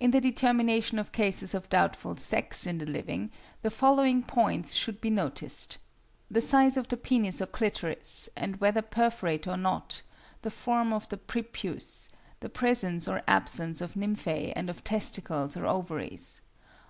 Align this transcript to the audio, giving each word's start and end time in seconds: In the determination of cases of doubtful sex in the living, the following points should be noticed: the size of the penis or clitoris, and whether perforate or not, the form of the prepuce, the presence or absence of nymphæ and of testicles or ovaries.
In 0.00 0.10
the 0.10 0.22
determination 0.22 0.98
of 0.98 1.12
cases 1.12 1.52
of 1.52 1.68
doubtful 1.68 2.16
sex 2.16 2.66
in 2.66 2.78
the 2.78 2.86
living, 2.86 3.30
the 3.60 3.70
following 3.70 4.22
points 4.22 4.72
should 4.72 5.02
be 5.02 5.10
noticed: 5.10 5.76
the 6.30 6.40
size 6.40 6.78
of 6.78 6.88
the 6.88 6.96
penis 6.96 7.42
or 7.42 7.46
clitoris, 7.46 8.30
and 8.34 8.58
whether 8.58 8.80
perforate 8.80 9.46
or 9.46 9.58
not, 9.58 10.00
the 10.40 10.50
form 10.50 10.94
of 10.94 11.06
the 11.10 11.18
prepuce, 11.18 12.08
the 12.40 12.48
presence 12.48 13.06
or 13.06 13.20
absence 13.28 13.82
of 13.82 13.92
nymphæ 13.92 14.50
and 14.56 14.70
of 14.70 14.82
testicles 14.82 15.58
or 15.58 15.66
ovaries. 15.66 16.40